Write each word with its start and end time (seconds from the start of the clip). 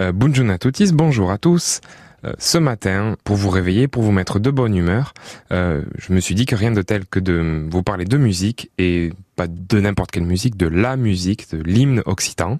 Euh, 0.00 0.10
bonjour 0.10 0.50
à 0.50 0.58
tous, 0.58 0.92
bonjour 0.92 1.30
à 1.30 1.38
tous. 1.38 1.80
Euh, 2.24 2.32
ce 2.38 2.58
matin, 2.58 3.16
pour 3.22 3.36
vous 3.36 3.48
réveiller, 3.48 3.86
pour 3.86 4.02
vous 4.02 4.10
mettre 4.10 4.40
de 4.40 4.50
bonne 4.50 4.74
humeur, 4.74 5.14
euh, 5.52 5.82
je 5.98 6.12
me 6.12 6.18
suis 6.18 6.34
dit 6.34 6.46
que 6.46 6.56
rien 6.56 6.72
de 6.72 6.82
tel 6.82 7.06
que 7.06 7.20
de 7.20 7.64
vous 7.70 7.84
parler 7.84 8.04
de 8.04 8.16
musique, 8.16 8.72
et 8.76 9.12
pas 9.36 9.46
de 9.46 9.78
n'importe 9.78 10.10
quelle 10.10 10.24
musique, 10.24 10.56
de 10.56 10.66
la 10.66 10.96
musique, 10.96 11.48
de 11.54 11.62
l'hymne 11.62 12.02
occitan, 12.06 12.58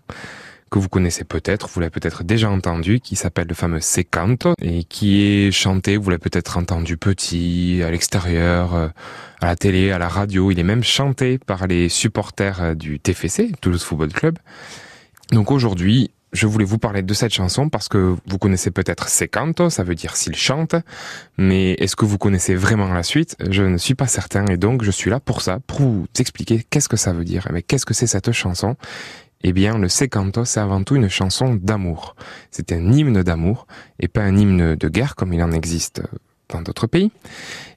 que 0.70 0.78
vous 0.78 0.88
connaissez 0.88 1.24
peut-être, 1.24 1.68
vous 1.68 1.80
l'avez 1.80 1.90
peut-être 1.90 2.22
déjà 2.22 2.48
entendu, 2.48 3.00
qui 3.00 3.16
s'appelle 3.16 3.48
le 3.48 3.54
fameux 3.54 3.80
Secanto, 3.80 4.54
et 4.62 4.84
qui 4.84 5.24
est 5.24 5.50
chanté, 5.50 5.96
vous 5.96 6.10
l'avez 6.10 6.20
peut-être 6.20 6.56
entendu 6.56 6.96
petit, 6.96 7.82
à 7.84 7.90
l'extérieur, 7.90 8.76
euh, 8.76 8.88
à 9.40 9.46
la 9.46 9.56
télé, 9.56 9.90
à 9.90 9.98
la 9.98 10.08
radio, 10.08 10.52
il 10.52 10.60
est 10.60 10.64
même 10.64 10.84
chanté 10.84 11.38
par 11.38 11.66
les 11.66 11.88
supporters 11.88 12.62
euh, 12.62 12.74
du 12.74 13.00
TFC, 13.00 13.50
Toulouse 13.60 13.82
Football 13.82 14.12
Club. 14.12 14.38
Donc 15.32 15.50
aujourd'hui, 15.50 16.12
je 16.34 16.46
voulais 16.46 16.64
vous 16.64 16.78
parler 16.78 17.02
de 17.02 17.14
cette 17.14 17.32
chanson 17.32 17.70
parce 17.70 17.88
que 17.88 18.16
vous 18.26 18.38
connaissez 18.38 18.70
peut-être 18.70 19.08
ses 19.08 19.28
cantos, 19.28 19.70
ça 19.70 19.84
veut 19.84 19.94
dire 19.94 20.16
s'il 20.16 20.34
chante, 20.34 20.74
mais 21.38 21.72
est-ce 21.74 21.96
que 21.96 22.04
vous 22.04 22.18
connaissez 22.18 22.54
vraiment 22.54 22.92
la 22.92 23.04
suite? 23.04 23.36
Je 23.48 23.62
ne 23.62 23.78
suis 23.78 23.94
pas 23.94 24.08
certain 24.08 24.44
et 24.46 24.56
donc 24.56 24.82
je 24.82 24.90
suis 24.90 25.10
là 25.10 25.20
pour 25.20 25.40
ça, 25.40 25.60
pour 25.66 25.80
vous 25.80 26.06
expliquer 26.18 26.64
qu'est-ce 26.68 26.88
que 26.88 26.96
ça 26.96 27.12
veut 27.12 27.24
dire, 27.24 27.46
mais 27.52 27.62
qu'est-ce 27.62 27.86
que 27.86 27.94
c'est 27.94 28.08
cette 28.08 28.32
chanson? 28.32 28.76
Eh 29.44 29.52
bien, 29.52 29.78
le 29.78 29.88
Secanto, 29.88 30.44
c'est 30.44 30.60
avant 30.60 30.82
tout 30.82 30.96
une 30.96 31.10
chanson 31.10 31.54
d'amour. 31.54 32.16
C'est 32.50 32.72
un 32.72 32.90
hymne 32.90 33.22
d'amour 33.22 33.66
et 34.00 34.08
pas 34.08 34.22
un 34.22 34.36
hymne 34.36 34.74
de 34.74 34.88
guerre 34.88 35.16
comme 35.16 35.34
il 35.34 35.42
en 35.42 35.52
existe 35.52 36.02
dans 36.48 36.62
d'autres 36.62 36.86
pays. 36.86 37.12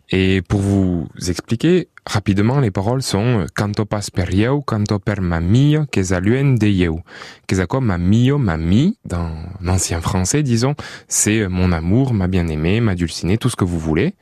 Et 0.10 0.42
pour 0.42 0.62
vous 0.62 1.08
expliquer 1.28 1.90
rapidement, 2.06 2.60
les 2.62 2.72
paroles 2.72 3.02
sont 3.02 3.46
Canto 3.56 3.86
pas 3.86 4.10
per 4.14 4.30
eu, 4.34 4.62
canto 4.66 5.00
per 5.00 5.20
ma 5.20 5.42
mio, 5.42 5.86
que 5.92 6.00
luen 6.20 6.56
de 6.56 6.68
eu. 6.68 7.02
Que 7.46 7.66
comme 7.66 7.88
ma 7.88 7.98
mio, 7.98 8.38
ma 8.38 8.56
mi, 8.56 8.98
dans 9.04 9.32
l'ancien 9.62 10.00
français, 10.00 10.44
disons, 10.44 10.76
c'est 11.10 11.48
mon 11.50 11.74
amour, 11.74 12.14
ma 12.14 12.28
bien-aimée, 12.28 12.80
ma 12.80 12.96
dulcinée, 12.96 13.38
tout 13.38 13.50
ce 13.50 13.58
que 13.58 13.66
vous 13.66 13.80
voulez. 13.80 14.16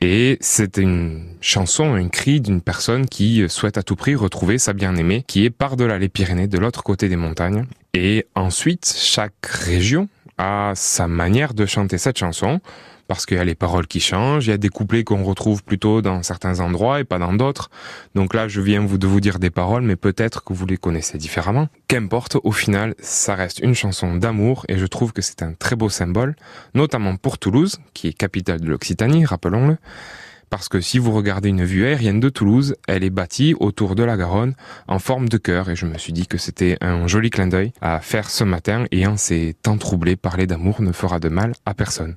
Et 0.00 0.38
c'est 0.40 0.76
une 0.76 1.24
chanson, 1.40 1.94
un 1.94 2.08
cri 2.08 2.40
d'une 2.40 2.60
personne 2.60 3.06
qui 3.06 3.42
souhaite 3.48 3.78
à 3.78 3.82
tout 3.82 3.96
prix 3.96 4.14
retrouver 4.14 4.58
sa 4.58 4.72
bien-aimée, 4.72 5.24
qui 5.26 5.44
est 5.44 5.50
par-delà 5.50 5.98
les 5.98 6.08
Pyrénées, 6.08 6.46
de 6.46 6.58
l'autre 6.58 6.82
côté 6.84 7.08
des 7.08 7.16
montagnes. 7.16 7.66
Et 7.94 8.26
ensuite, 8.34 8.94
chaque 8.96 9.44
région 9.44 10.08
a 10.38 10.72
sa 10.74 11.08
manière 11.08 11.54
de 11.54 11.66
chanter 11.66 11.98
cette 11.98 12.18
chanson 12.18 12.60
parce 13.08 13.24
qu'il 13.24 13.38
y 13.38 13.40
a 13.40 13.44
les 13.44 13.54
paroles 13.54 13.86
qui 13.86 14.00
changent, 14.00 14.46
il 14.46 14.50
y 14.50 14.52
a 14.52 14.58
des 14.58 14.68
couplets 14.68 15.02
qu'on 15.02 15.24
retrouve 15.24 15.64
plutôt 15.64 16.02
dans 16.02 16.22
certains 16.22 16.60
endroits 16.60 17.00
et 17.00 17.04
pas 17.04 17.18
dans 17.18 17.32
d'autres. 17.32 17.70
Donc 18.14 18.34
là, 18.34 18.48
je 18.48 18.60
viens 18.60 18.82
de 18.82 19.06
vous 19.06 19.20
dire 19.20 19.38
des 19.38 19.50
paroles, 19.50 19.82
mais 19.82 19.96
peut-être 19.96 20.44
que 20.44 20.52
vous 20.52 20.66
les 20.66 20.76
connaissez 20.76 21.16
différemment. 21.16 21.68
Qu'importe, 21.88 22.36
au 22.44 22.52
final, 22.52 22.94
ça 23.00 23.34
reste 23.34 23.60
une 23.60 23.74
chanson 23.74 24.14
d'amour 24.14 24.66
et 24.68 24.76
je 24.76 24.86
trouve 24.86 25.14
que 25.14 25.22
c'est 25.22 25.42
un 25.42 25.54
très 25.54 25.74
beau 25.74 25.88
symbole, 25.88 26.36
notamment 26.74 27.16
pour 27.16 27.38
Toulouse, 27.38 27.78
qui 27.94 28.08
est 28.08 28.12
capitale 28.12 28.60
de 28.60 28.66
l'Occitanie, 28.66 29.24
rappelons-le. 29.24 29.78
Parce 30.50 30.68
que 30.68 30.80
si 30.80 30.98
vous 30.98 31.12
regardez 31.12 31.50
une 31.50 31.64
vue 31.64 31.84
aérienne 31.84 32.20
de 32.20 32.28
Toulouse, 32.28 32.74
elle 32.86 33.04
est 33.04 33.10
bâtie 33.10 33.54
autour 33.58 33.94
de 33.94 34.02
la 34.02 34.16
Garonne 34.16 34.54
en 34.86 34.98
forme 34.98 35.28
de 35.28 35.36
cœur 35.36 35.68
et 35.68 35.76
je 35.76 35.86
me 35.86 35.98
suis 35.98 36.12
dit 36.12 36.26
que 36.26 36.38
c'était 36.38 36.78
un 36.80 37.06
joli 37.06 37.30
clin 37.30 37.48
d'œil 37.48 37.72
à 37.80 38.00
faire 38.00 38.30
ce 38.30 38.44
matin 38.44 38.86
et 38.90 39.06
en 39.06 39.16
ces 39.16 39.54
temps 39.62 39.78
troublés, 39.78 40.16
parler 40.16 40.46
d'amour 40.46 40.80
ne 40.80 40.92
fera 40.92 41.18
de 41.20 41.28
mal 41.28 41.52
à 41.66 41.74
personne. 41.74 42.16